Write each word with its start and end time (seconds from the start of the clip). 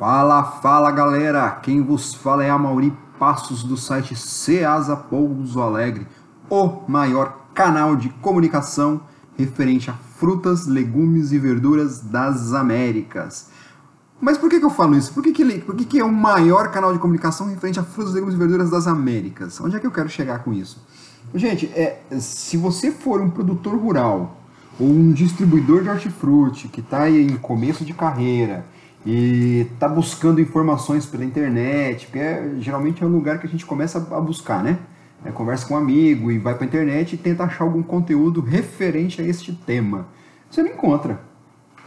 Fala, 0.00 0.42
fala 0.42 0.90
galera! 0.90 1.50
Quem 1.62 1.82
vos 1.82 2.14
fala 2.14 2.42
é 2.42 2.48
a 2.48 2.56
Mauri 2.56 2.90
Passos 3.18 3.62
do 3.62 3.76
site 3.76 4.16
Ceasa 4.16 4.96
Pouso 4.96 5.60
Alegre, 5.60 6.06
o 6.48 6.84
maior 6.88 7.48
canal 7.52 7.94
de 7.94 8.08
comunicação 8.08 9.02
referente 9.36 9.90
a 9.90 9.92
frutas, 9.92 10.66
legumes 10.66 11.32
e 11.32 11.38
verduras 11.38 12.00
das 12.00 12.54
Américas. 12.54 13.50
Mas 14.18 14.38
por 14.38 14.48
que, 14.48 14.58
que 14.58 14.64
eu 14.64 14.70
falo 14.70 14.96
isso? 14.96 15.12
Por 15.12 15.22
que, 15.22 15.32
que, 15.32 15.58
por 15.58 15.76
que, 15.76 15.84
que 15.84 16.00
é 16.00 16.04
o 16.04 16.10
maior 16.10 16.70
canal 16.70 16.94
de 16.94 16.98
comunicação 16.98 17.48
referente 17.48 17.78
a 17.78 17.82
frutas, 17.82 18.14
legumes 18.14 18.34
e 18.34 18.38
verduras 18.38 18.70
das 18.70 18.86
Américas? 18.86 19.60
Onde 19.60 19.76
é 19.76 19.78
que 19.78 19.86
eu 19.86 19.92
quero 19.92 20.08
chegar 20.08 20.42
com 20.42 20.54
isso? 20.54 20.82
Gente, 21.34 21.66
é, 21.74 22.00
se 22.18 22.56
você 22.56 22.90
for 22.90 23.20
um 23.20 23.28
produtor 23.28 23.76
rural 23.76 24.38
ou 24.78 24.88
um 24.88 25.12
distribuidor 25.12 25.82
de 25.82 25.90
hortifruti 25.90 26.68
que 26.68 26.80
está 26.80 27.10
em 27.10 27.36
começo 27.36 27.84
de 27.84 27.92
carreira 27.92 28.64
e 29.04 29.66
está 29.72 29.88
buscando 29.88 30.40
informações 30.40 31.06
pela 31.06 31.24
internet, 31.24 32.06
porque 32.06 32.18
é, 32.18 32.54
geralmente 32.58 33.02
é 33.02 33.06
o 33.06 33.08
lugar 33.08 33.38
que 33.38 33.46
a 33.46 33.50
gente 33.50 33.64
começa 33.64 33.98
a 33.98 34.20
buscar, 34.20 34.62
né? 34.62 34.78
É, 35.24 35.30
conversa 35.30 35.66
com 35.66 35.74
um 35.74 35.76
amigo 35.76 36.30
e 36.30 36.38
vai 36.38 36.54
para 36.54 36.64
a 36.64 36.66
internet 36.66 37.12
e 37.12 37.16
tenta 37.18 37.44
achar 37.44 37.64
algum 37.64 37.82
conteúdo 37.82 38.40
referente 38.40 39.20
a 39.20 39.24
este 39.24 39.52
tema. 39.52 40.06
Você 40.50 40.62
não 40.62 40.70
encontra. 40.70 41.20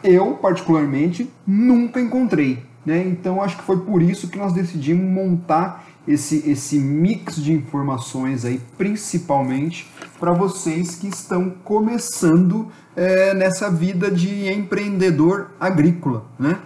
Eu, 0.04 0.34
particularmente, 0.34 1.30
nunca 1.46 2.00
encontrei. 2.00 2.64
Né? 2.86 3.04
Então, 3.08 3.42
acho 3.42 3.58
que 3.58 3.64
foi 3.64 3.80
por 3.80 4.02
isso 4.02 4.28
que 4.28 4.38
nós 4.38 4.54
decidimos 4.54 5.06
montar 5.06 5.86
esse, 6.08 6.50
esse 6.50 6.78
mix 6.78 7.38
de 7.38 7.54
informações 7.54 8.44
aí, 8.44 8.62
principalmente 8.78 9.90
para 10.20 10.34
vocês 10.34 10.96
que 10.96 11.08
estão 11.08 11.50
começando 11.64 12.68
é, 12.96 13.34
nessa 13.34 13.72
vida 13.72 14.12
de 14.12 14.52
empreendedor 14.52 15.52
agrícola. 15.60 16.26
Né? 16.38 16.60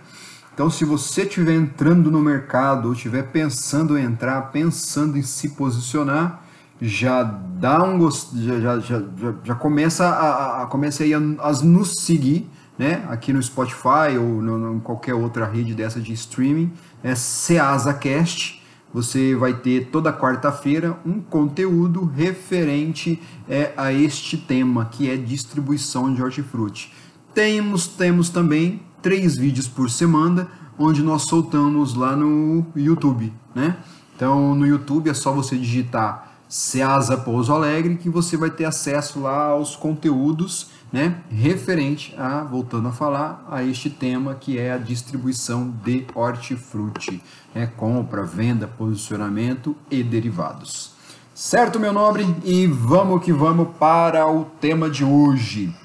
Então, 0.57 0.71
se 0.71 0.83
você 0.83 1.21
estiver 1.21 1.53
entrando 1.53 2.09
no 2.09 2.19
mercado 2.19 2.87
ou 2.87 2.93
estiver 2.93 3.27
pensando 3.27 3.95
em 3.95 4.03
entrar, 4.03 4.41
pensando 4.51 5.15
em 5.15 5.21
se 5.21 5.49
posicionar, 5.49 6.41
já 6.81 7.21
dá 7.21 7.83
um 7.83 7.99
gosto, 7.99 8.35
já, 8.41 8.59
já, 8.59 8.79
já, 8.79 9.03
já 9.43 9.53
começa 9.53 10.07
a, 10.07 10.63
a, 10.63 10.65
começa 10.65 11.03
aí 11.03 11.13
a, 11.13 11.19
a 11.19 11.51
nos 11.61 12.01
seguir, 12.01 12.49
né? 12.75 13.05
Aqui 13.07 13.31
no 13.31 13.43
Spotify 13.43 14.17
ou 14.19 14.41
no, 14.41 14.73
em 14.73 14.79
qualquer 14.79 15.13
outra 15.13 15.45
rede 15.45 15.75
dessa 15.75 16.01
de 16.01 16.11
streaming, 16.13 16.73
é 17.03 17.13
SeasaCast. 17.13 18.59
Você 18.91 19.35
vai 19.35 19.53
ter 19.53 19.89
toda 19.91 20.11
quarta-feira 20.11 20.97
um 21.05 21.21
conteúdo 21.21 22.03
referente 22.03 23.21
é, 23.47 23.73
a 23.77 23.93
este 23.93 24.37
tema, 24.37 24.85
que 24.85 25.07
é 25.07 25.15
distribuição 25.17 26.11
de 26.11 26.23
hortifruti. 26.23 26.91
Temos, 27.31 27.85
temos 27.85 28.29
também 28.29 28.86
três 29.01 29.35
vídeos 29.35 29.67
por 29.67 29.89
semana, 29.89 30.47
onde 30.77 31.01
nós 31.01 31.23
soltamos 31.23 31.95
lá 31.95 32.15
no 32.15 32.65
YouTube, 32.75 33.33
né? 33.53 33.77
Então, 34.15 34.55
no 34.55 34.65
YouTube 34.65 35.09
é 35.09 35.13
só 35.13 35.31
você 35.31 35.55
digitar 35.55 36.31
Ceasa 36.49 37.17
Pouso 37.17 37.53
Alegre 37.53 37.97
que 37.97 38.09
você 38.09 38.35
vai 38.35 38.49
ter 38.49 38.65
acesso 38.65 39.19
lá 39.19 39.49
aos 39.49 39.75
conteúdos 39.75 40.69
né, 40.91 41.21
referente 41.29 42.15
a, 42.17 42.43
voltando 42.43 42.87
a 42.87 42.91
falar, 42.91 43.45
a 43.49 43.63
este 43.63 43.89
tema 43.89 44.35
que 44.35 44.57
é 44.57 44.71
a 44.71 44.77
distribuição 44.77 45.73
de 45.83 46.05
hortifruti, 46.15 47.21
né, 47.53 47.71
compra, 47.75 48.23
venda, 48.23 48.67
posicionamento 48.67 49.75
e 49.91 50.01
derivados. 50.01 50.95
Certo, 51.33 51.79
meu 51.79 51.93
nobre? 51.93 52.25
E 52.43 52.65
vamos 52.65 53.23
que 53.23 53.31
vamos 53.31 53.75
para 53.77 54.27
o 54.27 54.45
tema 54.59 54.89
de 54.89 55.03
hoje. 55.03 55.75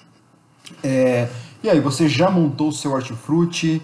É, 0.82 1.28
e 1.62 1.70
aí, 1.70 1.78
você 1.78 2.08
já 2.08 2.28
montou 2.28 2.68
o 2.68 2.72
seu 2.72 2.90
hortifruti? 2.90 3.80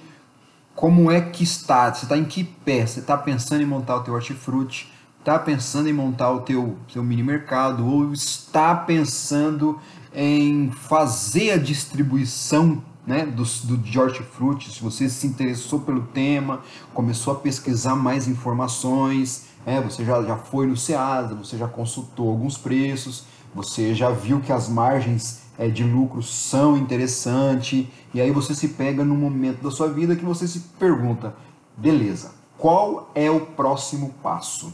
Como 0.75 1.13
é 1.13 1.21
que 1.21 1.45
está? 1.45 1.93
Você 1.93 2.07
está 2.07 2.19
em 2.19 2.25
que 2.25 2.43
pé? 2.43 2.85
Você 2.85 2.99
está 2.99 3.17
pensando 3.17 3.63
em 3.63 3.67
montar 3.67 3.97
o 3.97 4.01
teu 4.01 4.15
hortifruti? 4.15 4.93
Está 5.21 5.39
pensando 5.39 5.89
em 5.89 5.93
montar 5.93 6.33
o 6.33 6.41
teu, 6.41 6.77
seu 6.93 7.05
mini 7.05 7.23
mercado? 7.23 7.87
Ou 7.87 8.13
está 8.13 8.75
pensando 8.75 9.79
em 10.13 10.73
fazer 10.73 11.53
a 11.53 11.57
distribuição 11.57 12.83
né, 13.07 13.25
do, 13.25 13.45
do 13.45 13.77
de 13.77 13.99
hortifruti? 13.99 14.73
Se 14.73 14.83
você 14.83 15.09
se 15.09 15.29
interessou 15.29 15.79
pelo 15.79 16.03
tema, 16.03 16.63
começou 16.93 17.33
a 17.33 17.37
pesquisar 17.37 17.95
mais 17.95 18.27
informações, 18.27 19.47
é, 19.65 19.81
você 19.81 20.05
já, 20.05 20.21
já 20.23 20.37
foi 20.37 20.67
no 20.67 20.77
SEASA, 20.77 21.35
você 21.35 21.57
já 21.57 21.69
consultou 21.69 22.29
alguns 22.29 22.59
preços, 22.59 23.25
você 23.59 23.93
já 23.93 24.09
viu 24.09 24.41
que 24.41 24.53
as 24.53 24.69
margens 24.69 25.43
é, 25.59 25.67
de 25.67 25.83
lucro 25.83 26.23
são 26.23 26.77
interessantes, 26.77 27.89
e 28.15 28.21
aí 28.21 28.31
você 28.31 28.55
se 28.55 28.69
pega 28.69 29.05
num 29.05 29.17
momento 29.17 29.65
da 29.65 29.71
sua 29.71 29.89
vida 29.89 30.15
que 30.15 30.25
você 30.25 30.47
se 30.47 30.61
pergunta, 30.79 31.35
beleza, 31.77 32.31
qual 32.57 33.11
é 33.17 33.29
o 33.29 33.41
próximo 33.41 34.15
passo? 34.23 34.73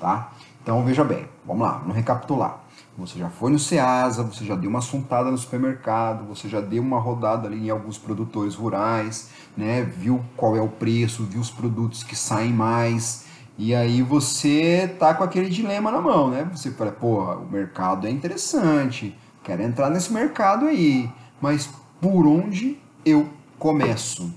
Tá? 0.00 0.32
Então 0.60 0.84
veja 0.84 1.04
bem, 1.04 1.28
vamos 1.46 1.62
lá, 1.62 1.78
vamos 1.78 1.94
recapitular. 1.94 2.64
Você 2.98 3.20
já 3.20 3.30
foi 3.30 3.52
no 3.52 3.58
Ceasa, 3.58 4.24
você 4.24 4.44
já 4.44 4.56
deu 4.56 4.68
uma 4.68 4.80
assuntada 4.80 5.30
no 5.30 5.38
supermercado, 5.38 6.26
você 6.26 6.48
já 6.48 6.60
deu 6.60 6.82
uma 6.82 6.98
rodada 6.98 7.46
ali 7.46 7.66
em 7.66 7.70
alguns 7.70 7.98
produtores 7.98 8.56
rurais, 8.56 9.30
né? 9.56 9.82
Viu 9.82 10.24
qual 10.36 10.56
é 10.56 10.60
o 10.60 10.68
preço, 10.68 11.24
viu 11.24 11.40
os 11.40 11.50
produtos 11.50 12.02
que 12.02 12.16
saem 12.16 12.52
mais, 12.52 13.26
e 13.56 13.74
aí 13.74 14.02
você 14.02 14.94
tá 14.98 15.14
com 15.14 15.22
aquele 15.22 15.48
dilema 15.48 15.90
na 15.90 16.00
mão, 16.00 16.28
né? 16.28 16.48
Você 16.52 16.72
fala, 16.72 16.90
pô, 16.90 17.22
o 17.22 17.48
mercado 17.50 18.06
é 18.06 18.10
interessante, 18.10 19.16
quero 19.44 19.62
entrar 19.62 19.90
nesse 19.90 20.12
mercado 20.12 20.66
aí, 20.66 21.08
mas 21.40 21.68
por 22.00 22.26
onde 22.26 22.78
eu 23.04 23.28
começo? 23.58 24.32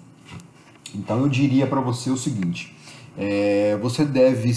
Então 0.94 1.22
eu 1.22 1.30
diria 1.30 1.66
para 1.66 1.82
você 1.82 2.10
o 2.10 2.18
seguinte: 2.18 2.76
é, 3.18 3.76
você 3.82 4.06
deve 4.06 4.52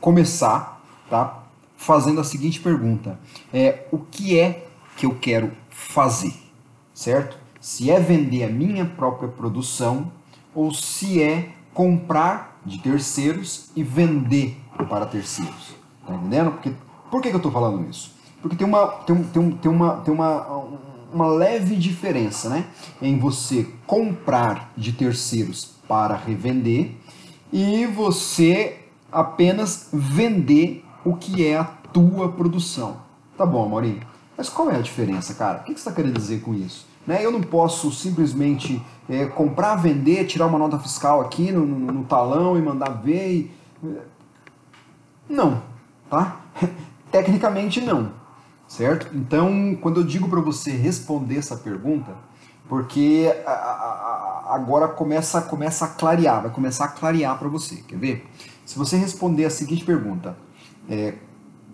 começar, 0.00 0.80
tá? 1.08 1.44
Fazendo 1.76 2.20
a 2.20 2.24
seguinte 2.24 2.60
pergunta: 2.60 3.18
é 3.52 3.86
o 3.90 3.98
que 3.98 4.38
é 4.38 4.66
que 4.96 5.04
eu 5.04 5.16
quero 5.16 5.50
fazer, 5.68 6.34
certo? 6.94 7.38
Se 7.60 7.90
é 7.90 7.98
vender 7.98 8.44
a 8.44 8.48
minha 8.48 8.84
própria 8.84 9.28
produção 9.28 10.12
ou 10.54 10.72
se 10.72 11.22
é 11.22 11.50
comprar 11.72 12.60
de 12.64 12.78
terceiros 12.78 13.70
e 13.74 13.82
vender 13.82 14.60
para 14.88 15.06
terceiros. 15.06 15.74
Tá 16.06 16.14
entendendo? 16.14 16.52
Porque, 16.52 16.72
por 17.10 17.22
que, 17.22 17.28
que 17.28 17.34
eu 17.34 17.38
estou 17.38 17.52
falando 17.52 17.88
isso? 17.88 18.12
Porque 18.42 18.56
tem 18.56 18.66
uma, 18.66 18.86
tem, 18.86 19.22
tem, 19.24 19.50
tem 19.52 19.70
uma, 19.70 19.96
tem 19.98 20.12
uma, 20.12 20.64
uma 21.12 21.26
leve 21.26 21.76
diferença 21.76 22.48
né? 22.48 22.66
em 23.00 23.18
você 23.18 23.68
comprar 23.86 24.72
de 24.76 24.92
terceiros 24.92 25.76
para 25.86 26.16
revender 26.16 26.92
e 27.52 27.86
você 27.86 28.78
apenas 29.10 29.88
vender 29.92 30.84
o 31.04 31.16
que 31.16 31.44
é 31.44 31.58
a 31.58 31.64
tua 31.64 32.30
produção. 32.30 32.98
Tá 33.36 33.44
bom, 33.44 33.68
Maurinho, 33.68 34.00
mas 34.36 34.48
qual 34.48 34.70
é 34.70 34.76
a 34.76 34.82
diferença, 34.82 35.34
cara? 35.34 35.60
O 35.60 35.64
que 35.64 35.72
você 35.72 35.78
está 35.78 35.92
querendo 35.92 36.14
dizer 36.14 36.40
com 36.40 36.54
isso? 36.54 36.86
Né? 37.10 37.24
Eu 37.24 37.30
não 37.30 37.40
posso 37.40 37.90
simplesmente 37.90 38.80
é, 39.08 39.26
comprar, 39.26 39.76
vender, 39.76 40.26
tirar 40.26 40.46
uma 40.46 40.58
nota 40.58 40.78
fiscal 40.78 41.20
aqui 41.20 41.50
no, 41.50 41.66
no, 41.66 41.92
no 41.92 42.04
talão 42.04 42.56
e 42.56 42.62
mandar 42.62 42.90
ver. 42.90 43.50
E... 43.82 43.96
Não, 45.28 45.62
tá? 46.08 46.40
Tecnicamente 47.10 47.80
não 47.80 48.20
certo? 48.70 49.08
Então, 49.12 49.76
quando 49.82 50.00
eu 50.00 50.04
digo 50.04 50.28
para 50.28 50.40
você 50.40 50.70
responder 50.70 51.38
essa 51.38 51.56
pergunta, 51.56 52.14
porque 52.68 53.26
agora 54.46 54.86
começa, 54.86 55.42
começa 55.42 55.86
a 55.86 55.88
clarear, 55.88 56.42
vai 56.42 56.52
começar 56.52 56.84
a 56.84 56.88
clarear 56.88 57.36
para 57.36 57.48
você, 57.48 57.76
quer 57.88 57.98
ver? 57.98 58.30
Se 58.64 58.78
você 58.78 58.96
responder 58.96 59.44
a 59.44 59.50
seguinte 59.50 59.84
pergunta, 59.84 60.36
é, 60.88 61.14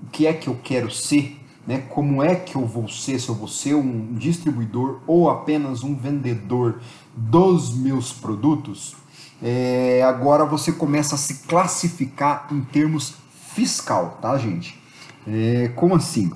o 0.02 0.06
que 0.10 0.26
é 0.26 0.32
que 0.32 0.48
eu 0.48 0.58
quero 0.64 0.90
ser, 0.90 1.38
né? 1.66 1.78
como 1.88 2.22
é 2.22 2.34
que 2.34 2.56
eu 2.56 2.64
vou 2.64 2.88
ser, 2.88 3.18
se 3.18 3.28
eu 3.28 3.34
vou 3.34 3.48
ser 3.48 3.74
um 3.74 4.14
distribuidor 4.14 5.00
ou 5.06 5.28
apenas 5.28 5.82
um 5.82 5.94
vendedor 5.94 6.80
dos 7.16 7.74
meus 7.74 8.12
produtos, 8.12 8.94
é, 9.42 10.02
agora 10.02 10.44
você 10.44 10.72
começa 10.72 11.14
a 11.14 11.18
se 11.18 11.46
classificar 11.46 12.46
em 12.50 12.60
termos 12.60 13.14
fiscal, 13.54 14.18
tá, 14.20 14.36
gente? 14.38 14.80
É, 15.26 15.72
como 15.74 15.94
assim? 15.94 16.30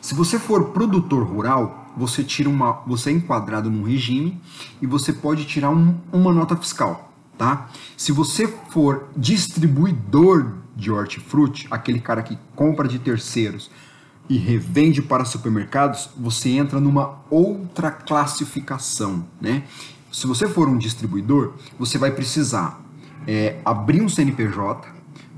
Se 0.00 0.14
você 0.14 0.38
for 0.38 0.70
produtor 0.70 1.24
rural, 1.24 1.92
você 1.96 2.24
tira 2.24 2.48
uma, 2.48 2.82
você 2.86 3.10
é 3.10 3.12
enquadrado 3.12 3.70
num 3.70 3.84
regime 3.84 4.40
e 4.82 4.86
você 4.86 5.12
pode 5.12 5.44
tirar 5.44 5.70
um, 5.70 5.94
uma 6.12 6.32
nota 6.32 6.56
fiscal, 6.56 7.12
tá? 7.38 7.68
Se 7.96 8.10
você 8.10 8.48
for 8.68 9.08
distribuidor 9.16 10.54
de 10.74 10.90
hortifruti, 10.90 11.68
aquele 11.70 12.00
cara 12.00 12.22
que 12.22 12.38
compra 12.56 12.88
de 12.88 12.98
terceiros 12.98 13.70
e 14.28 14.38
revende 14.38 15.02
para 15.02 15.24
supermercados, 15.24 16.08
você 16.16 16.50
entra 16.50 16.80
numa 16.80 17.20
outra 17.30 17.90
classificação, 17.90 19.24
né? 19.40 19.64
Se 20.10 20.26
você 20.26 20.48
for 20.48 20.68
um 20.68 20.78
distribuidor, 20.78 21.54
você 21.78 21.98
vai 21.98 22.10
precisar 22.10 22.80
é, 23.26 23.58
abrir 23.64 24.00
um 24.00 24.08
CNPJ, 24.08 24.88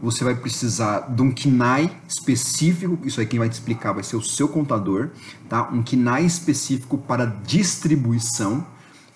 você 0.01 0.23
vai 0.23 0.35
precisar 0.35 1.01
de 1.09 1.23
um 1.23 1.33
KNAI 1.33 1.91
específico, 2.07 2.99
isso 3.03 3.19
aí 3.19 3.27
quem 3.27 3.39
vai 3.39 3.49
te 3.49 3.55
explicar 3.55 3.93
vai 3.93 4.05
ser 4.05 4.17
o 4.17 4.23
seu 4.23 4.47
contador, 4.47 5.09
tá? 5.49 5.69
Um 5.73 5.83
KNAI 5.83 6.27
específico 6.27 6.99
para 6.99 7.25
distribuição. 7.25 8.67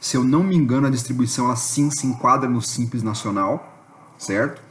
Se 0.00 0.16
eu 0.16 0.24
não 0.24 0.42
me 0.42 0.56
engano, 0.56 0.86
a 0.86 0.90
distribuição 0.90 1.44
ela 1.44 1.56
sim 1.56 1.90
se 1.90 2.06
enquadra 2.06 2.48
no 2.48 2.62
Simples 2.62 3.02
Nacional, 3.02 3.84
certo? 4.18 4.62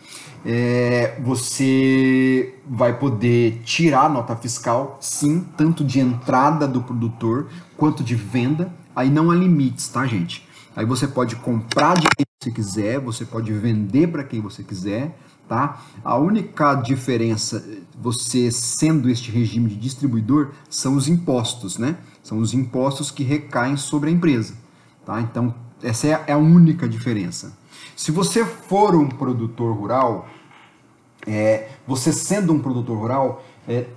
É, 0.45 1.19
você 1.21 2.55
vai 2.67 2.97
poder 2.97 3.61
tirar 3.65 4.09
nota 4.09 4.35
fiscal, 4.35 4.97
sim, 5.01 5.45
tanto 5.57 5.83
de 5.83 5.99
entrada 5.99 6.67
do 6.67 6.81
produtor 6.81 7.49
quanto 7.75 8.03
de 8.03 8.15
venda. 8.15 8.73
Aí 8.95 9.09
não 9.09 9.31
há 9.31 9.35
limites, 9.35 9.87
tá, 9.89 10.05
gente? 10.05 10.47
Aí 10.75 10.85
você 10.85 11.07
pode 11.07 11.35
comprar 11.35 11.95
de 11.95 12.07
quem 12.15 12.25
você 12.41 12.51
quiser, 12.51 12.99
você 12.99 13.25
pode 13.25 13.51
vender 13.51 14.07
para 14.07 14.23
quem 14.23 14.39
você 14.39 14.63
quiser, 14.63 15.17
tá? 15.47 15.81
A 16.03 16.15
única 16.15 16.73
diferença, 16.75 17.65
você 17.99 18.49
sendo 18.49 19.09
este 19.09 19.29
regime 19.29 19.69
de 19.69 19.75
distribuidor, 19.75 20.51
são 20.69 20.95
os 20.95 21.09
impostos, 21.09 21.77
né? 21.77 21.97
São 22.23 22.37
os 22.37 22.53
impostos 22.53 23.11
que 23.11 23.23
recaem 23.23 23.75
sobre 23.75 24.09
a 24.09 24.13
empresa, 24.13 24.53
tá? 25.05 25.19
Então, 25.19 25.53
essa 25.83 26.07
é 26.07 26.31
a 26.31 26.37
única 26.37 26.87
diferença. 26.87 27.58
Se 27.95 28.11
você 28.11 28.45
for 28.45 28.95
um 28.95 29.07
produtor 29.07 29.75
rural, 29.75 30.27
é, 31.27 31.69
você 31.85 32.13
sendo 32.13 32.53
um 32.53 32.59
produtor 32.59 32.97
rural, 32.97 33.43
é, 33.67 33.87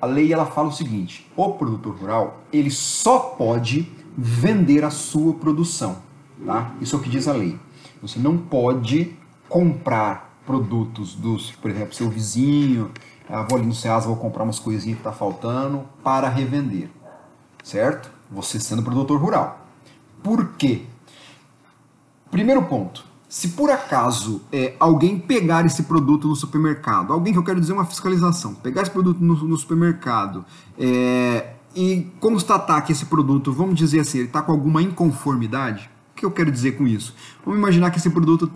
a 0.00 0.06
lei 0.06 0.32
ela 0.32 0.46
fala 0.46 0.68
o 0.68 0.72
seguinte: 0.72 1.30
o 1.36 1.52
produtor 1.52 1.94
rural 1.96 2.40
ele 2.52 2.70
só 2.70 3.18
pode 3.18 3.90
vender 4.16 4.84
a 4.84 4.90
sua 4.90 5.34
produção, 5.34 5.98
tá? 6.44 6.74
Isso 6.80 6.96
é 6.96 6.98
o 6.98 7.02
que 7.02 7.10
diz 7.10 7.28
a 7.28 7.32
lei. 7.32 7.58
Você 8.00 8.18
não 8.18 8.36
pode 8.36 9.16
comprar 9.48 10.40
produtos 10.46 11.14
dos, 11.14 11.50
por 11.50 11.70
exemplo, 11.70 11.94
seu 11.94 12.08
vizinho, 12.08 12.90
ah, 13.28 13.42
vou 13.42 13.58
ali 13.58 13.66
no 13.66 13.74
Ceasa, 13.74 14.06
vou 14.06 14.16
comprar 14.16 14.44
umas 14.44 14.58
coisinhas 14.58 14.96
que 14.96 15.00
está 15.00 15.12
faltando 15.12 15.84
para 16.02 16.28
revender, 16.28 16.88
certo? 17.62 18.10
Você 18.30 18.60
sendo 18.60 18.82
produtor 18.82 19.20
rural. 19.20 19.66
Por 20.22 20.52
quê? 20.52 20.82
Primeiro 22.30 22.62
ponto, 22.62 23.04
se 23.36 23.48
por 23.48 23.70
acaso 23.70 24.40
é, 24.50 24.74
alguém 24.80 25.18
pegar 25.18 25.66
esse 25.66 25.82
produto 25.82 26.26
no 26.26 26.34
supermercado, 26.34 27.12
alguém 27.12 27.34
que 27.34 27.38
eu 27.38 27.44
quero 27.44 27.60
dizer 27.60 27.74
uma 27.74 27.84
fiscalização, 27.84 28.54
pegar 28.54 28.80
esse 28.80 28.90
produto 28.90 29.22
no, 29.22 29.34
no 29.34 29.58
supermercado 29.58 30.42
é, 30.78 31.50
e 31.74 32.10
constatar 32.18 32.82
que 32.82 32.92
esse 32.92 33.04
produto, 33.04 33.52
vamos 33.52 33.74
dizer 33.74 34.00
assim, 34.00 34.20
ele 34.20 34.28
está 34.28 34.40
com 34.40 34.52
alguma 34.52 34.80
inconformidade, 34.80 35.90
o 36.12 36.16
que 36.16 36.24
eu 36.24 36.30
quero 36.30 36.50
dizer 36.50 36.78
com 36.78 36.86
isso? 36.86 37.14
Vamos 37.44 37.60
imaginar 37.60 37.90
que 37.90 37.98
esse 37.98 38.08
produto, 38.08 38.50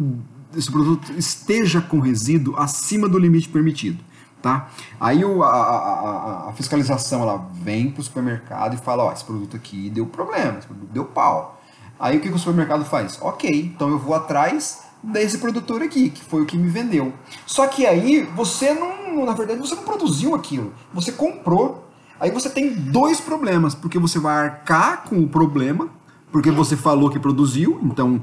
esse 0.57 0.73
produto 0.73 1.13
esteja 1.13 1.83
com 1.83 2.01
resíduo 2.01 2.57
acima 2.57 3.07
do 3.07 3.19
limite 3.19 3.51
permitido. 3.51 4.03
Tá? 4.41 4.71
Aí 4.99 5.23
o, 5.23 5.43
a, 5.43 5.51
a, 5.51 6.49
a, 6.49 6.53
fiscalização 6.55 7.21
ela 7.21 7.47
vem 7.53 7.91
para 7.91 8.01
o 8.01 8.03
supermercado 8.03 8.73
e 8.73 8.79
fala, 8.79 9.05
ó, 9.05 9.13
esse 9.13 9.27
produto 9.27 9.55
aqui 9.55 9.91
deu 9.91 10.07
problema, 10.07 10.57
esse 10.57 10.67
produto 10.67 10.89
deu 10.91 11.05
pau. 11.05 11.60
Aí 12.01 12.17
o 12.17 12.21
que, 12.21 12.31
o 12.31 12.39
supermercado 12.39 12.83
faz? 12.83 13.19
Ok, 13.21 13.73
então 13.77 13.91
eu 13.91 13.99
vou 13.99 14.15
atrás 14.15 14.85
desse 15.03 15.37
produtor 15.37 15.83
aqui, 15.83 16.09
que 16.09 16.25
foi 16.25 16.41
o 16.41 16.47
que 16.47 16.57
me 16.57 16.69
vendeu. 16.69 17.13
Só 17.45 17.67
que 17.67 17.87
aí 17.87 18.23
você 18.35 18.73
não, 18.73 19.27
na 19.27 19.35
verdade, 19.35 19.61
você 19.61 19.75
não 19.75 19.83
produziu 19.83 20.35
aquilo, 20.35 20.73
você 20.95 21.13
comprou. 21.13 21.87
Aí 22.19 22.31
você 22.31 22.49
tem 22.49 22.73
dois 22.73 23.21
problemas, 23.21 23.75
porque 23.75 23.99
você 23.99 24.19
vai 24.19 24.47
arcar 24.47 25.05
com 25.05 25.19
o 25.19 25.29
problema, 25.29 25.89
porque 26.33 26.51
você 26.51 26.75
falou 26.75 27.11
que 27.11 27.19
produziu, 27.19 27.79
então 27.83 28.23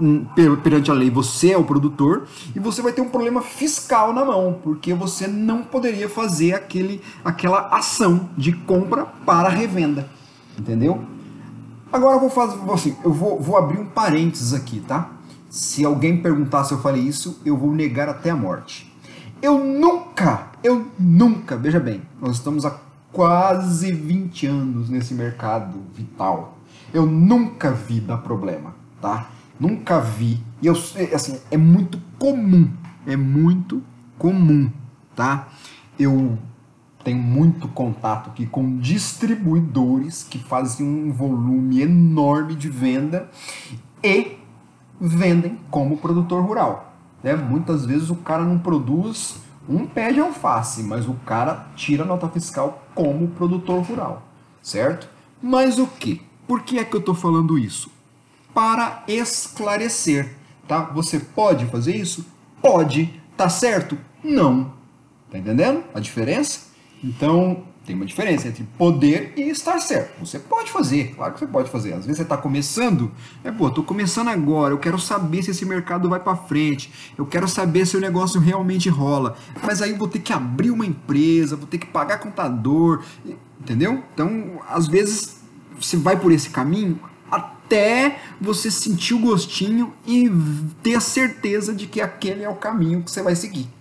hum, 0.00 0.24
perante 0.62 0.90
a 0.92 0.94
lei 0.94 1.10
você 1.10 1.52
é 1.52 1.58
o 1.58 1.64
produtor 1.64 2.28
e 2.54 2.60
você 2.60 2.80
vai 2.80 2.92
ter 2.92 3.00
um 3.00 3.08
problema 3.08 3.40
fiscal 3.42 4.12
na 4.12 4.24
mão, 4.24 4.60
porque 4.62 4.94
você 4.94 5.26
não 5.26 5.62
poderia 5.64 6.08
fazer 6.08 6.54
aquele, 6.54 7.00
aquela 7.24 7.68
ação 7.68 8.28
de 8.36 8.52
compra 8.52 9.04
para 9.24 9.48
revenda, 9.48 10.08
entendeu? 10.58 11.15
Agora 11.92 12.16
eu 12.16 12.20
vou 12.20 12.30
fazer 12.30 12.58
assim, 12.70 12.96
eu 13.04 13.12
vou, 13.12 13.40
vou 13.40 13.56
abrir 13.56 13.78
um 13.78 13.86
parênteses 13.86 14.52
aqui, 14.52 14.80
tá? 14.80 15.10
Se 15.48 15.84
alguém 15.84 16.20
perguntar 16.20 16.64
se 16.64 16.72
eu 16.74 16.78
falei 16.78 17.02
isso, 17.02 17.40
eu 17.44 17.56
vou 17.56 17.72
negar 17.72 18.08
até 18.08 18.30
a 18.30 18.36
morte. 18.36 18.92
Eu 19.40 19.58
nunca, 19.62 20.50
eu 20.62 20.86
nunca, 20.98 21.56
veja 21.56 21.78
bem, 21.78 22.02
nós 22.20 22.36
estamos 22.36 22.64
há 22.64 22.76
quase 23.12 23.92
20 23.92 24.46
anos 24.46 24.88
nesse 24.90 25.14
mercado 25.14 25.78
vital. 25.94 26.58
Eu 26.92 27.06
nunca 27.06 27.70
vi 27.70 28.00
dar 28.00 28.18
problema, 28.18 28.74
tá? 29.00 29.30
Nunca 29.58 30.00
vi. 30.00 30.40
E 30.60 30.66
eu 30.66 30.74
assim, 31.14 31.38
é 31.50 31.56
muito 31.56 32.00
comum, 32.18 32.70
é 33.06 33.16
muito 33.16 33.82
comum, 34.18 34.70
tá? 35.14 35.48
Eu 35.98 36.38
tenho 37.06 37.22
muito 37.22 37.68
contato 37.68 38.30
aqui 38.30 38.46
com 38.46 38.78
distribuidores 38.78 40.24
que 40.24 40.40
fazem 40.40 40.84
um 40.84 41.12
volume 41.12 41.80
enorme 41.80 42.56
de 42.56 42.68
venda 42.68 43.30
e 44.02 44.36
vendem 45.00 45.56
como 45.70 45.98
produtor 45.98 46.44
rural. 46.44 46.96
Né? 47.22 47.36
Muitas 47.36 47.86
vezes 47.86 48.10
o 48.10 48.16
cara 48.16 48.42
não 48.42 48.58
produz 48.58 49.36
um 49.68 49.86
pé 49.86 50.12
de 50.12 50.18
alface, 50.18 50.82
mas 50.82 51.06
o 51.06 51.14
cara 51.24 51.68
tira 51.76 52.04
nota 52.04 52.28
fiscal 52.28 52.82
como 52.92 53.28
produtor 53.28 53.84
rural, 53.84 54.26
certo? 54.60 55.08
Mas 55.40 55.78
o 55.78 55.86
que? 55.86 56.20
Por 56.44 56.62
que 56.62 56.76
é 56.76 56.84
que 56.84 56.96
eu 56.96 57.00
estou 57.00 57.14
falando 57.14 57.56
isso? 57.56 57.88
Para 58.52 59.04
esclarecer, 59.06 60.34
tá? 60.66 60.80
Você 60.80 61.20
pode 61.20 61.66
fazer 61.66 61.94
isso? 61.94 62.26
Pode. 62.60 63.22
Tá 63.36 63.48
certo? 63.48 63.96
Não. 64.24 64.72
Tá 65.30 65.38
entendendo 65.38 65.84
a 65.94 66.00
diferença? 66.00 66.74
Então, 67.02 67.64
tem 67.86 67.94
uma 67.94 68.04
diferença 68.04 68.48
entre 68.48 68.64
poder 68.76 69.32
e 69.36 69.42
estar 69.42 69.78
certo. 69.78 70.18
Você 70.18 70.40
pode 70.40 70.70
fazer, 70.72 71.14
claro 71.14 71.32
que 71.32 71.38
você 71.38 71.46
pode 71.46 71.70
fazer. 71.70 71.92
Às 71.92 72.04
vezes 72.04 72.16
você 72.16 72.22
está 72.24 72.36
começando, 72.36 73.12
é 73.44 73.52
pô, 73.52 73.68
estou 73.68 73.84
começando 73.84 74.28
agora, 74.28 74.74
eu 74.74 74.78
quero 74.78 74.98
saber 74.98 75.44
se 75.44 75.52
esse 75.52 75.64
mercado 75.64 76.08
vai 76.08 76.18
para 76.18 76.34
frente, 76.34 76.92
eu 77.16 77.24
quero 77.24 77.46
saber 77.46 77.86
se 77.86 77.96
o 77.96 78.00
negócio 78.00 78.40
realmente 78.40 78.88
rola. 78.88 79.36
Mas 79.62 79.80
aí 79.80 79.92
vou 79.92 80.08
ter 80.08 80.18
que 80.18 80.32
abrir 80.32 80.72
uma 80.72 80.84
empresa, 80.84 81.54
vou 81.54 81.66
ter 81.66 81.78
que 81.78 81.86
pagar 81.86 82.18
contador, 82.18 83.04
entendeu? 83.60 84.02
Então, 84.12 84.60
às 84.68 84.88
vezes 84.88 85.40
você 85.80 85.96
vai 85.96 86.18
por 86.18 86.32
esse 86.32 86.50
caminho 86.50 86.98
até 87.30 88.18
você 88.40 88.68
sentir 88.68 89.14
o 89.14 89.20
gostinho 89.20 89.92
e 90.04 90.28
ter 90.82 90.96
a 90.96 91.00
certeza 91.00 91.72
de 91.72 91.86
que 91.86 92.00
aquele 92.00 92.42
é 92.42 92.48
o 92.48 92.56
caminho 92.56 93.02
que 93.02 93.10
você 93.10 93.22
vai 93.22 93.36
seguir 93.36 93.75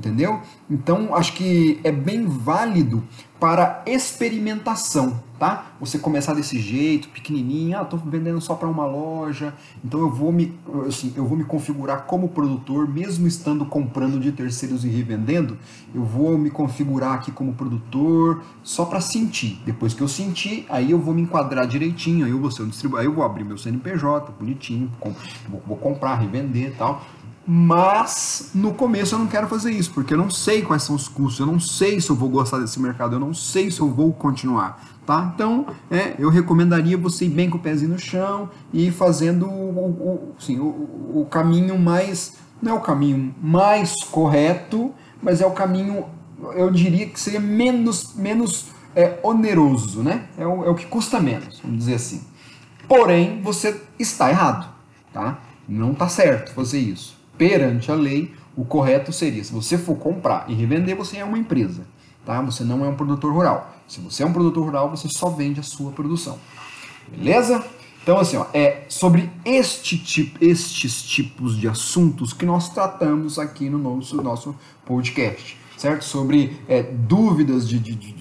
entendeu? 0.00 0.40
Então 0.68 1.14
acho 1.14 1.34
que 1.34 1.78
é 1.84 1.92
bem 1.92 2.24
válido 2.26 3.04
para 3.38 3.82
experimentação, 3.86 5.18
tá? 5.38 5.72
Você 5.80 5.98
começar 5.98 6.34
desse 6.34 6.60
jeito, 6.60 7.08
pequenininho, 7.08 7.78
ah, 7.78 7.84
tô 7.86 7.96
vendendo 7.96 8.38
só 8.38 8.54
para 8.54 8.68
uma 8.68 8.84
loja, 8.84 9.54
então 9.82 10.00
eu 10.00 10.10
vou 10.10 10.30
me 10.30 10.58
assim, 10.86 11.14
eu 11.16 11.24
vou 11.24 11.38
me 11.38 11.44
configurar 11.44 12.04
como 12.04 12.28
produtor, 12.28 12.86
mesmo 12.86 13.26
estando 13.26 13.64
comprando 13.64 14.20
de 14.20 14.30
terceiros 14.30 14.84
e 14.84 14.88
revendendo, 14.88 15.56
eu 15.94 16.02
vou 16.02 16.36
me 16.36 16.50
configurar 16.50 17.14
aqui 17.14 17.32
como 17.32 17.54
produtor 17.54 18.42
só 18.62 18.84
para 18.84 19.00
sentir. 19.00 19.58
Depois 19.64 19.94
que 19.94 20.02
eu 20.02 20.08
sentir, 20.08 20.66
aí 20.68 20.90
eu 20.90 20.98
vou 20.98 21.14
me 21.14 21.22
enquadrar 21.22 21.66
direitinho, 21.66 22.26
aí 22.26 22.30
eu 22.30 22.38
vou 22.38 22.50
ser 22.50 22.62
um 22.62 22.68
distribuidor, 22.68 23.00
aí 23.00 23.06
eu 23.06 23.14
vou 23.14 23.24
abrir 23.24 23.44
meu 23.44 23.56
CNPJ 23.56 24.32
bonitinho, 24.38 24.90
vou, 25.66 25.78
comprar, 25.78 26.16
revender, 26.16 26.74
tal 26.76 27.02
mas 27.46 28.50
no 28.54 28.74
começo 28.74 29.14
eu 29.14 29.18
não 29.18 29.26
quero 29.26 29.48
fazer 29.48 29.72
isso, 29.72 29.90
porque 29.92 30.14
eu 30.14 30.18
não 30.18 30.30
sei 30.30 30.62
quais 30.62 30.82
são 30.82 30.94
os 30.94 31.08
custos, 31.08 31.40
eu 31.40 31.46
não 31.46 31.58
sei 31.58 32.00
se 32.00 32.10
eu 32.10 32.16
vou 32.16 32.28
gostar 32.28 32.58
desse 32.58 32.78
mercado, 32.78 33.16
eu 33.16 33.20
não 33.20 33.34
sei 33.34 33.70
se 33.70 33.80
eu 33.80 33.90
vou 33.90 34.12
continuar, 34.12 34.80
tá? 35.06 35.32
Então, 35.34 35.66
é, 35.90 36.14
eu 36.18 36.28
recomendaria 36.28 36.96
você 36.96 37.24
ir 37.24 37.30
bem 37.30 37.48
com 37.48 37.56
o 37.56 37.60
pezinho 37.60 37.92
no 37.92 37.98
chão 37.98 38.50
e 38.72 38.88
ir 38.88 38.92
fazendo 38.92 39.46
o, 39.46 39.80
o, 39.80 40.34
assim, 40.38 40.58
o, 40.58 41.20
o 41.20 41.26
caminho 41.30 41.78
mais, 41.78 42.34
não 42.60 42.72
é 42.72 42.74
o 42.74 42.80
caminho 42.80 43.34
mais 43.42 43.94
correto, 44.04 44.92
mas 45.22 45.40
é 45.40 45.46
o 45.46 45.52
caminho, 45.52 46.04
eu 46.54 46.70
diria 46.70 47.06
que 47.06 47.18
seria 47.18 47.40
menos, 47.40 48.14
menos 48.14 48.66
é, 48.94 49.18
oneroso, 49.22 50.02
né? 50.02 50.26
É 50.36 50.46
o, 50.46 50.64
é 50.64 50.68
o 50.68 50.74
que 50.74 50.86
custa 50.86 51.18
menos, 51.18 51.58
vamos 51.60 51.78
dizer 51.78 51.94
assim. 51.94 52.22
Porém, 52.86 53.40
você 53.42 53.80
está 53.98 54.28
errado, 54.28 54.68
tá? 55.12 55.38
Não 55.66 55.92
está 55.92 56.08
certo 56.08 56.52
fazer 56.52 56.80
isso 56.80 57.19
perante 57.40 57.90
a 57.90 57.94
lei, 57.94 58.34
o 58.54 58.66
correto 58.66 59.14
seria, 59.14 59.42
se 59.42 59.50
você 59.50 59.78
for 59.78 59.96
comprar 59.96 60.44
e 60.46 60.52
revender, 60.52 60.94
você 60.94 61.16
é 61.16 61.24
uma 61.24 61.38
empresa, 61.38 61.86
tá? 62.22 62.38
Você 62.42 62.62
não 62.62 62.84
é 62.84 62.88
um 62.90 62.94
produtor 62.94 63.32
rural. 63.32 63.74
Se 63.88 63.98
você 63.98 64.22
é 64.22 64.26
um 64.26 64.32
produtor 64.32 64.66
rural, 64.66 64.90
você 64.90 65.08
só 65.08 65.30
vende 65.30 65.58
a 65.58 65.62
sua 65.62 65.90
produção. 65.90 66.38
Beleza? 67.08 67.64
Então, 68.02 68.18
assim, 68.18 68.36
ó, 68.36 68.44
é 68.52 68.84
sobre 68.90 69.30
este 69.42 69.96
tipo, 69.96 70.44
estes 70.44 71.02
tipos 71.02 71.56
de 71.56 71.66
assuntos 71.66 72.34
que 72.34 72.44
nós 72.44 72.68
tratamos 72.68 73.38
aqui 73.38 73.70
no 73.70 73.78
nosso, 73.78 74.20
nosso 74.22 74.54
podcast, 74.84 75.56
certo? 75.78 76.04
Sobre 76.04 76.58
é, 76.68 76.82
dúvidas 76.82 77.66
de, 77.66 77.78
de, 77.78 77.94
de 77.94 78.12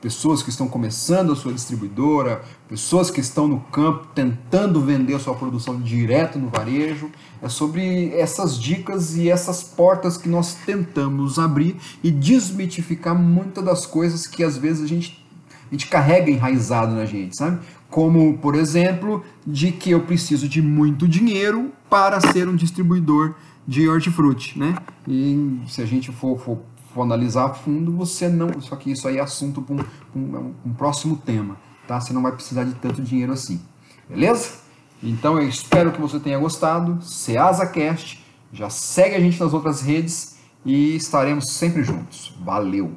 pessoas 0.00 0.42
que 0.42 0.50
estão 0.50 0.68
começando 0.68 1.32
a 1.32 1.36
sua 1.36 1.52
distribuidora, 1.52 2.42
pessoas 2.68 3.10
que 3.10 3.20
estão 3.20 3.46
no 3.46 3.60
campo 3.60 4.08
tentando 4.14 4.80
vender 4.80 5.14
a 5.14 5.18
sua 5.18 5.34
produção 5.34 5.80
direto 5.80 6.38
no 6.38 6.48
varejo. 6.48 7.10
É 7.42 7.48
sobre 7.48 8.14
essas 8.14 8.58
dicas 8.58 9.16
e 9.16 9.30
essas 9.30 9.62
portas 9.62 10.16
que 10.16 10.28
nós 10.28 10.54
tentamos 10.66 11.38
abrir 11.38 11.76
e 12.02 12.10
desmitificar 12.10 13.14
muitas 13.14 13.64
das 13.64 13.86
coisas 13.86 14.26
que 14.26 14.42
às 14.42 14.56
vezes 14.56 14.84
a 14.84 14.86
gente, 14.86 15.24
a 15.70 15.74
gente 15.74 15.86
carrega 15.86 16.30
enraizado 16.30 16.94
na 16.94 17.04
gente, 17.04 17.36
sabe? 17.36 17.60
como, 17.90 18.38
por 18.38 18.54
exemplo, 18.54 19.22
de 19.44 19.72
que 19.72 19.90
eu 19.90 20.00
preciso 20.00 20.48
de 20.48 20.62
muito 20.62 21.08
dinheiro 21.08 21.72
para 21.90 22.20
ser 22.20 22.48
um 22.48 22.54
distribuidor 22.54 23.34
de 23.66 23.88
hortifruti, 23.88 24.58
né? 24.58 24.76
E 25.06 25.60
se 25.66 25.82
a 25.82 25.84
gente 25.86 26.10
for, 26.12 26.38
for, 26.38 26.58
for 26.94 27.02
analisar 27.02 27.46
a 27.46 27.54
fundo, 27.54 27.92
você 27.92 28.28
não. 28.28 28.60
Só 28.60 28.76
que 28.76 28.90
isso 28.90 29.08
aí 29.08 29.18
é 29.18 29.20
assunto 29.20 29.62
para 29.62 29.74
um, 29.74 29.84
um, 30.14 30.54
um, 30.66 30.74
próximo 30.74 31.16
tema, 31.16 31.56
tá? 31.86 32.00
Você 32.00 32.12
não 32.12 32.22
vai 32.22 32.32
precisar 32.32 32.64
de 32.64 32.74
tanto 32.74 33.02
dinheiro 33.02 33.32
assim, 33.32 33.60
beleza? 34.08 34.60
Então 35.02 35.40
eu 35.40 35.48
espero 35.48 35.92
que 35.92 36.00
você 36.00 36.18
tenha 36.20 36.38
gostado. 36.38 37.02
SeasaCast, 37.02 38.24
já 38.52 38.68
segue 38.68 39.14
a 39.14 39.20
gente 39.20 39.40
nas 39.40 39.54
outras 39.54 39.80
redes 39.80 40.36
e 40.64 40.94
estaremos 40.96 41.52
sempre 41.52 41.82
juntos. 41.82 42.34
Valeu! 42.42 42.92